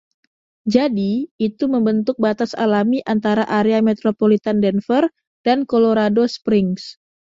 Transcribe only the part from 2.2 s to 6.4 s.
batas alami antara area metropolitan Denver dan Colorado